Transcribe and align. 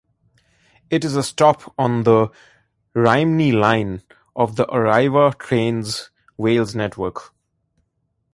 It 0.89 1.05
is 1.05 1.15
a 1.15 1.21
stop 1.21 1.75
on 1.77 2.05
the 2.05 2.29
Rhymney 2.95 3.53
Line 3.53 4.01
of 4.35 4.55
the 4.55 4.65
Arriva 4.65 5.37
Trains 5.37 6.09
Wales 6.39 6.73
network. 6.73 7.35